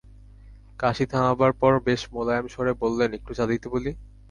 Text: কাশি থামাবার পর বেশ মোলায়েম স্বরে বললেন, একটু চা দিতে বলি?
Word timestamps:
কাশি 0.79 1.05
থামাবার 1.11 1.51
পর 1.61 1.73
বেশ 1.87 2.01
মোলায়েম 2.13 2.45
স্বরে 2.53 2.73
বললেন, 2.83 3.09
একটু 3.13 3.31
চা 3.37 3.45
দিতে 3.51 3.67
বলি? 3.73 3.91